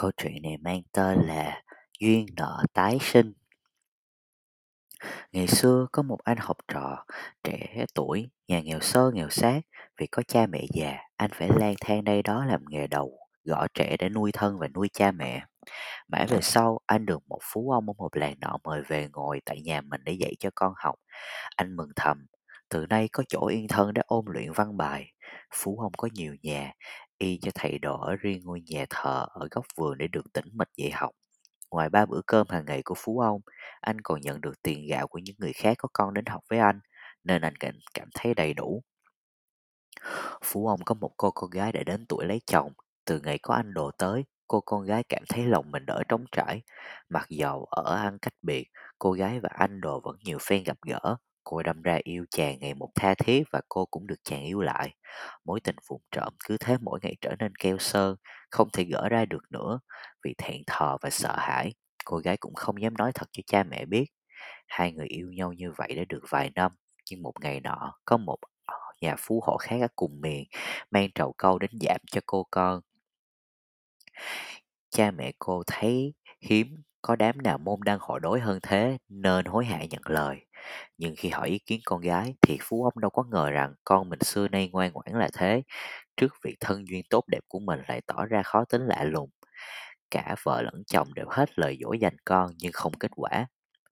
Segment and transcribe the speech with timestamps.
[0.00, 1.62] Câu chuyện này mang tên là
[2.00, 3.32] Duyên nợ tái sinh.
[5.32, 7.04] Ngày xưa có một anh học trò
[7.44, 9.60] trẻ tuổi, nhà nghèo sơ nghèo sát,
[10.00, 13.66] vì có cha mẹ già, anh phải lang thang đây đó làm nghề đầu, gõ
[13.74, 15.44] trẻ để nuôi thân và nuôi cha mẹ.
[16.08, 19.40] Mãi về sau, anh được một phú ông ở một làng nọ mời về ngồi
[19.44, 20.94] tại nhà mình để dạy cho con học.
[21.56, 22.26] Anh mừng thầm,
[22.68, 25.12] từ nay có chỗ yên thân để ôn luyện văn bài.
[25.54, 26.72] Phú ông có nhiều nhà,
[27.18, 30.46] y cho thầy đồ ở riêng ngôi nhà thờ ở góc vườn để được tĩnh
[30.52, 31.10] mịch dạy học.
[31.70, 33.40] Ngoài ba bữa cơm hàng ngày của Phú ông,
[33.80, 36.58] anh còn nhận được tiền gạo của những người khác có con đến học với
[36.58, 36.80] anh,
[37.24, 38.82] nên anh cảm, cảm thấy đầy đủ.
[40.44, 42.72] Phú ông có một cô con gái đã đến tuổi lấy chồng.
[43.04, 46.24] Từ ngày có anh đồ tới, cô con gái cảm thấy lòng mình đỡ trống
[46.32, 46.62] trải.
[47.08, 50.78] Mặc dầu ở ăn cách biệt, cô gái và anh đồ vẫn nhiều phen gặp
[50.86, 51.16] gỡ.
[51.48, 54.60] Cô đâm ra yêu chàng ngày một tha thiết và cô cũng được chàng yêu
[54.60, 54.94] lại.
[55.44, 58.16] Mối tình vụng trộm cứ thế mỗi ngày trở nên keo sơn,
[58.50, 59.80] không thể gỡ ra được nữa.
[60.24, 61.74] Vì thẹn thò và sợ hãi,
[62.04, 64.06] cô gái cũng không dám nói thật cho cha mẹ biết.
[64.68, 66.72] Hai người yêu nhau như vậy đã được vài năm,
[67.10, 68.38] nhưng một ngày nọ có một
[69.00, 70.44] nhà phú hộ khác ở cùng miền
[70.90, 72.80] mang trầu câu đến giảm cho cô con.
[74.90, 79.44] Cha mẹ cô thấy hiếm có đám nào môn đăng hộ đối hơn thế nên
[79.44, 80.45] hối hả nhận lời.
[80.98, 84.08] Nhưng khi hỏi ý kiến con gái thì Phú ông đâu có ngờ rằng con
[84.08, 85.62] mình xưa nay ngoan ngoãn là thế.
[86.16, 89.30] Trước việc thân duyên tốt đẹp của mình lại tỏ ra khó tính lạ lùng.
[90.10, 93.46] Cả vợ lẫn chồng đều hết lời dỗ dành con nhưng không kết quả.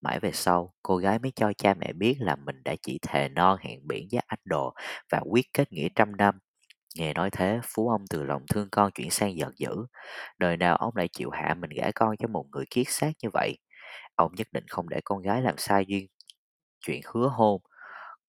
[0.00, 3.28] Mãi về sau, cô gái mới cho cha mẹ biết là mình đã chỉ thề
[3.28, 4.74] non hẹn biển với anh đồ
[5.12, 6.38] và quyết kết nghĩa trăm năm.
[6.96, 9.70] Nghe nói thế, Phú ông từ lòng thương con chuyển sang giận dữ.
[10.38, 13.28] Đời nào ông lại chịu hạ mình gả con cho một người kiết xác như
[13.32, 13.58] vậy.
[14.16, 16.06] Ông nhất định không để con gái làm sai duyên
[16.88, 17.60] chuyện hứa hôn.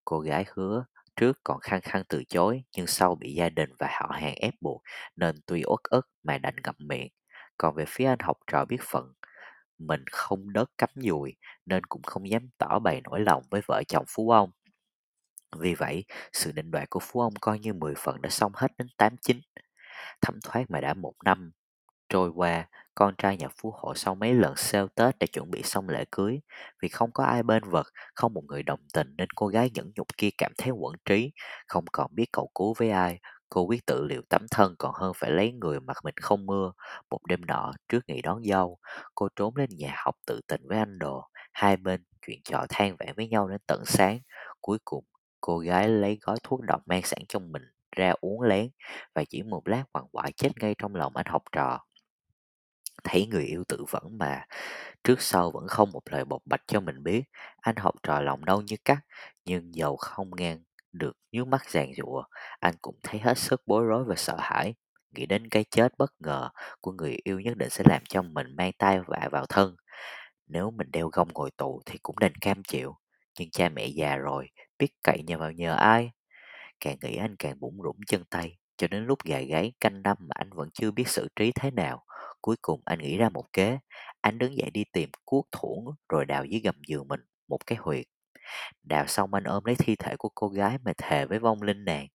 [0.05, 3.87] Cô gái hứa trước còn khăng khăng từ chối nhưng sau bị gia đình và
[3.91, 4.81] họ hàng ép buộc
[5.15, 7.07] nên tuy uất ức mà đành ngậm miệng.
[7.57, 9.13] Còn về phía anh học trò biết phận,
[9.77, 11.35] mình không đất cắm dùi
[11.65, 14.51] nên cũng không dám tỏ bày nỗi lòng với vợ chồng Phú ông.
[15.57, 18.71] Vì vậy, sự định đoạt của Phú ông coi như 10 phần đã xong hết
[18.77, 19.39] đến 89.
[20.21, 21.51] Thấm thoát mà đã một năm
[22.09, 25.63] trôi qua, con trai nhà phú hộ sau mấy lần sale Tết để chuẩn bị
[25.63, 26.39] xong lễ cưới.
[26.81, 29.91] Vì không có ai bên vật, không một người đồng tình nên cô gái nhẫn
[29.95, 31.31] nhục kia cảm thấy quẩn trí,
[31.67, 33.19] không còn biết cầu cứu với ai.
[33.49, 36.71] Cô quyết tự liệu tấm thân còn hơn phải lấy người mặt mình không mưa.
[37.09, 38.77] Một đêm nọ, trước ngày đón dâu,
[39.15, 41.23] cô trốn lên nhà học tự tình với anh đồ.
[41.53, 44.19] Hai bên chuyện trò than vãn với nhau đến tận sáng.
[44.61, 45.03] Cuối cùng,
[45.41, 47.63] cô gái lấy gói thuốc độc mang sẵn trong mình
[47.95, 48.69] ra uống lén
[49.15, 51.79] và chỉ một lát quằn quại chết ngay trong lòng anh học trò
[53.03, 54.45] thấy người yêu tự vẫn mà
[55.03, 57.23] trước sau vẫn không một lời bộc bạch cho mình biết,
[57.61, 58.99] anh học trò lòng đau như cắt,
[59.45, 62.23] nhưng dầu không ngang được nhíu mắt giàn giụa,
[62.59, 64.75] anh cũng thấy hết sức bối rối và sợ hãi.
[65.15, 66.49] Nghĩ đến cái chết bất ngờ
[66.81, 69.75] của người yêu nhất định sẽ làm cho mình mang tay vạ vào thân.
[70.47, 72.95] Nếu mình đeo gông ngồi tù thì cũng nên cam chịu,
[73.39, 74.49] nhưng cha mẹ già rồi,
[74.79, 76.11] biết cậy nhờ vào nhờ ai?
[76.79, 80.17] Càng nghĩ anh càng bủn rủn chân tay, cho đến lúc gà gáy canh năm
[80.19, 82.03] mà anh vẫn chưa biết xử trí thế nào.
[82.41, 83.77] Cuối cùng anh nghĩ ra một kế,
[84.21, 87.77] anh đứng dậy đi tìm cuốc thủng rồi đào dưới gầm giường mình một cái
[87.81, 88.05] huyệt.
[88.83, 91.85] Đào xong anh ôm lấy thi thể của cô gái mà thề với vong linh
[91.85, 92.07] nàng.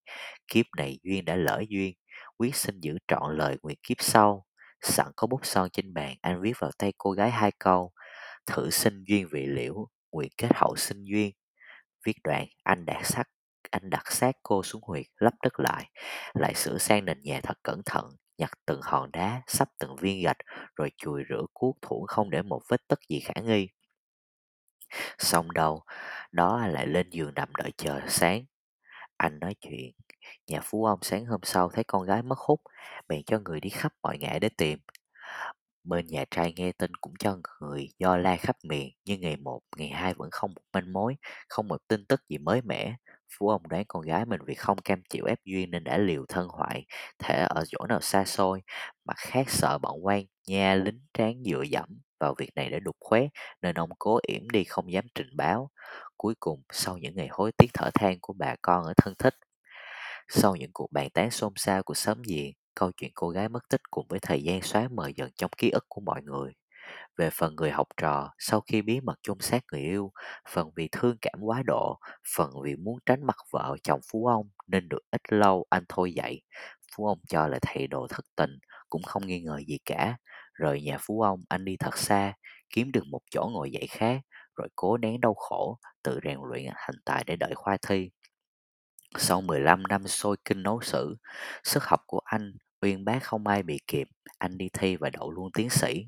[0.47, 1.93] Kiếp này duyên đã lỡ duyên,
[2.37, 4.45] quyết xin giữ trọn lời nguyện kiếp sau.
[4.81, 7.91] Sẵn có bút son trên bàn, anh viết vào tay cô gái hai câu.
[8.45, 11.31] Thử sinh duyên vị liễu, nguyện kết hậu sinh duyên.
[12.05, 13.27] Viết đoạn, anh đạt sắc
[13.71, 15.89] anh đặt xác cô xuống huyệt, lấp đất lại,
[16.33, 20.23] lại sửa sang nền nhà thật cẩn thận, nhặt từng hòn đá, sắp từng viên
[20.23, 20.37] gạch,
[20.75, 23.67] rồi chùi rửa cuốc thủ không để một vết tất gì khả nghi.
[25.17, 25.83] Xong đâu,
[26.31, 28.45] đó lại lên giường nằm đợi chờ sáng.
[29.17, 29.91] Anh nói chuyện,
[30.47, 32.61] nhà phú ông sáng hôm sau thấy con gái mất hút,
[33.07, 34.79] bèn cho người đi khắp mọi ngã để tìm.
[35.83, 39.61] Bên nhà trai nghe tin cũng cho người do la khắp miền, nhưng ngày một,
[39.77, 41.15] ngày hai vẫn không một manh mối,
[41.49, 42.95] không một tin tức gì mới mẻ.
[43.37, 46.25] Phú ông đoán con gái mình vì không cam chịu ép duyên nên đã liều
[46.29, 46.85] thân hoại,
[47.19, 48.61] thể ở chỗ nào xa xôi,
[49.05, 52.95] mặt khác sợ bọn quan nha lính tráng dựa dẫm vào việc này để đục
[52.99, 53.29] khoét
[53.61, 55.69] nên ông cố yểm đi không dám trình báo.
[56.17, 59.35] Cuối cùng, sau những ngày hối tiếc thở than của bà con ở thân thích,
[60.29, 63.69] sau những cuộc bàn tán xôn xao của xóm diện, câu chuyện cô gái mất
[63.69, 66.53] tích cùng với thời gian xóa mờ dần trong ký ức của mọi người.
[67.17, 70.11] Về phần người học trò, sau khi bí mật chôn xác người yêu,
[70.49, 71.99] phần vì thương cảm quá độ,
[72.35, 76.13] phần vì muốn tránh mặt vợ chồng phú ông nên được ít lâu anh thôi
[76.13, 76.41] dậy.
[76.95, 78.59] Phú ông cho là thầy đồ thất tình,
[78.89, 80.17] cũng không nghi ngờ gì cả.
[80.53, 82.33] Rời nhà phú ông, anh đi thật xa,
[82.69, 84.21] kiếm được một chỗ ngồi dạy khác,
[84.55, 88.09] rồi cố nén đau khổ, tự rèn luyện hành tài để đợi khoa thi.
[89.17, 91.17] Sau 15 năm sôi kinh nấu sử,
[91.63, 92.53] sức học của anh
[92.85, 96.07] Uyên bác không ai bị kịp, anh đi thi và đậu luôn tiến sĩ.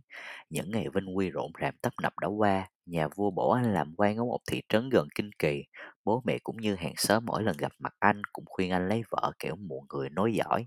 [0.50, 3.94] Những ngày vinh quy rộn ràng tấp nập đã qua, nhà vua bổ anh làm
[3.98, 5.64] quan ở một thị trấn gần Kinh Kỳ.
[6.06, 9.04] Bố mẹ cũng như hàng xóm mỗi lần gặp mặt anh cũng khuyên anh lấy
[9.10, 10.66] vợ kẻo muộn người nói giỏi.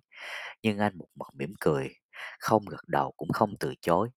[0.62, 1.88] Nhưng anh một mực mỉm cười,
[2.38, 4.08] không gật đầu cũng không từ chối.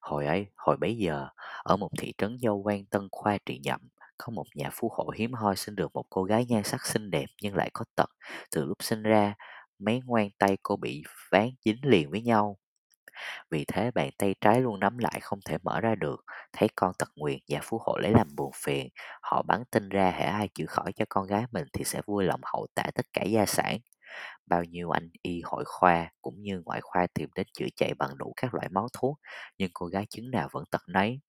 [0.00, 1.28] Hồi ấy, hồi bấy giờ,
[1.62, 3.80] ở một thị trấn dâu quan Tân Khoa trị nhậm,
[4.18, 7.10] có một nhà phú hộ hiếm hoi sinh được một cô gái nhan sắc xinh
[7.10, 8.10] đẹp nhưng lại có tật.
[8.50, 9.34] Từ lúc sinh ra,
[9.78, 12.58] mấy ngoan tay cô bị ván dính liền với nhau.
[13.50, 16.24] Vì thế bàn tay trái luôn nắm lại không thể mở ra được.
[16.52, 18.88] Thấy con tật nguyền, nhà phú hộ lấy làm buồn phiền.
[19.22, 22.24] Họ bắn tin ra hễ ai chữa khỏi cho con gái mình thì sẽ vui
[22.24, 23.78] lòng hậu tạ tất cả gia sản.
[24.46, 28.18] Bao nhiêu anh y hội khoa cũng như ngoại khoa tìm đến chữa chạy bằng
[28.18, 29.18] đủ các loại máu thuốc,
[29.58, 31.20] nhưng cô gái chứng nào vẫn tật nấy.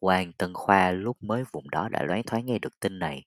[0.00, 3.24] Quan Tân Khoa lúc mới vùng đó đã loáng thoáng nghe được tin này,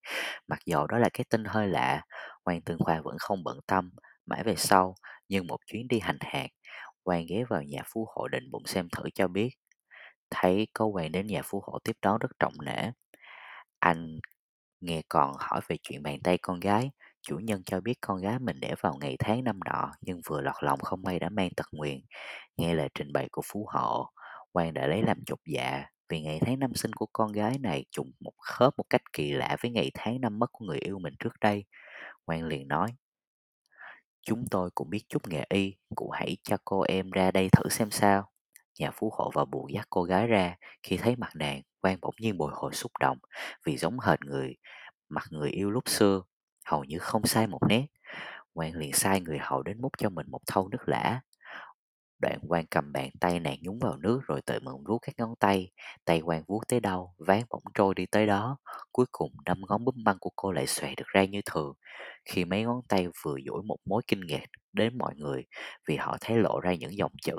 [0.48, 2.02] mặc dầu đó là cái tin hơi lạ,
[2.44, 3.92] Quan Tân Khoa vẫn không bận tâm.
[4.26, 4.96] Mãi về sau,
[5.30, 6.48] nhưng một chuyến đi hành hạt,
[7.04, 9.50] Quan ghé vào nhà phú hộ định bụng xem thử cho biết.
[10.32, 12.92] Thấy có Quan đến nhà phú hộ tiếp đón rất trọng nể.
[13.80, 14.20] Anh
[14.82, 16.92] nghe còn hỏi về chuyện bàn tay con gái,
[17.22, 20.42] chủ nhân cho biết con gái mình để vào ngày tháng năm nọ nhưng vừa
[20.42, 22.02] lọt lòng không may đã mang tật nguyền.
[22.58, 24.10] Nghe lời trình bày của phú hộ,
[24.54, 27.86] Quan đã lấy làm chột dạ vì ngày tháng năm sinh của con gái này
[27.92, 31.00] trùng một khớp một cách kỳ lạ với ngày tháng năm mất của người yêu
[31.00, 31.66] mình trước đây.
[32.26, 32.96] quang liền nói,
[34.22, 37.70] chúng tôi cũng biết chút nghề y, cụ hãy cho cô em ra đây thử
[37.70, 38.32] xem sao.
[38.80, 42.16] Nhà phú hộ vào buồn dắt cô gái ra, khi thấy mặt nàng, quang bỗng
[42.20, 43.18] nhiên bồi hồi xúc động,
[43.66, 44.56] vì giống hệt người,
[45.10, 46.22] mặt người yêu lúc xưa,
[46.66, 47.86] hầu như không sai một nét.
[48.54, 51.22] quang liền sai người hầu đến múc cho mình một thau nước lã,
[52.20, 55.36] Đoạn quan cầm bàn tay nàng nhúng vào nước rồi tự mượn vuốt các ngón
[55.40, 55.72] tay.
[56.06, 58.58] Tay quan vuốt tới đâu, ván bỗng trôi đi tới đó.
[58.92, 61.74] Cuối cùng năm ngón búp băng của cô lại xòe được ra như thường.
[62.26, 65.46] Khi mấy ngón tay vừa dỗi một mối kinh ngạc đến mọi người
[65.88, 67.36] vì họ thấy lộ ra những dòng chữ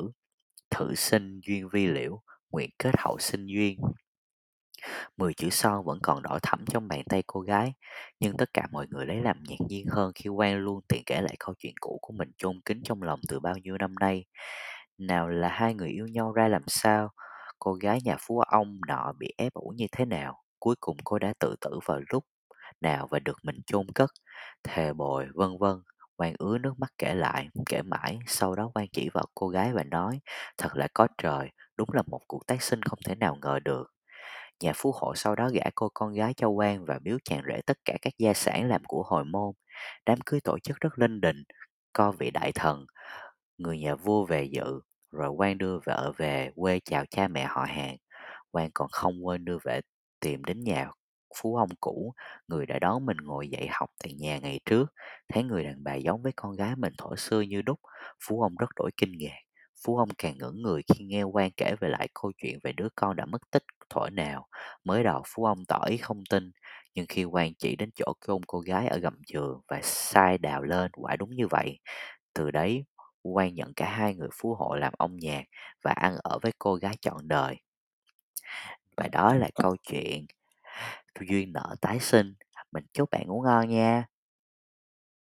[0.71, 3.79] Thử sinh duyên vi liễu, nguyện kết hậu sinh duyên.
[5.17, 7.73] Mười chữ son vẫn còn đỏ thẫm trong bàn tay cô gái,
[8.21, 11.21] nhưng tất cả mọi người lấy làm ngạc nhiên hơn khi Quang luôn tiện kể
[11.21, 14.25] lại câu chuyện cũ của mình chôn kín trong lòng từ bao nhiêu năm nay.
[14.99, 17.11] Nào là hai người yêu nhau ra làm sao,
[17.59, 21.19] cô gái nhà phú ông nọ bị ép ủ như thế nào, cuối cùng cô
[21.19, 22.25] đã tự tử vào lúc
[22.81, 24.11] nào và được mình chôn cất,
[24.65, 25.77] thề bồi, vân vân.
[26.17, 29.73] Quang ứa nước mắt kể lại, kể mãi, sau đó Quang chỉ vào cô gái
[29.73, 30.21] và nói,
[30.59, 33.85] thật là có trời, đúng là một cuộc tái sinh không thể nào ngờ được.
[34.63, 37.61] Nhà phú hộ sau đó gả cô con gái cho quan và biếu chàng rể
[37.67, 39.53] tất cả các gia sản làm của hồi môn.
[40.07, 41.43] Đám cưới tổ chức rất linh đình,
[41.93, 42.87] co vị đại thần,
[43.59, 44.81] người nhà vua về dự,
[45.13, 47.97] rồi quan đưa vợ về quê chào cha mẹ họ hàng.
[48.53, 49.81] Quan còn không quên đưa về
[50.21, 50.91] tìm đến nhà
[51.43, 52.15] phú ông cũ,
[52.49, 54.87] người đã đón mình ngồi dạy học tại nhà ngày trước.
[55.29, 57.81] Thấy người đàn bà giống với con gái mình thổi xưa như đúc,
[58.29, 59.39] phú ông rất đổi kinh ngạc.
[59.85, 62.89] Phú ông càng ngưỡng người khi nghe quan kể về lại câu chuyện về đứa
[62.95, 64.47] con đã mất tích thuở nào.
[64.85, 66.51] Mới đầu Phú ông tỏ ý không tin,
[66.95, 70.63] nhưng khi quan chỉ đến chỗ chôn cô gái ở gầm giường và sai đào
[70.63, 71.79] lên quả đúng như vậy.
[72.35, 72.85] Từ đấy,
[73.23, 75.45] quan nhận cả hai người phú hộ làm ông nhạc
[75.85, 77.57] và ăn ở với cô gái trọn đời.
[78.97, 80.27] Và đó là câu chuyện
[81.29, 82.35] duyên nợ tái sinh.
[82.73, 84.05] Mình chúc bạn ngủ ngon nha.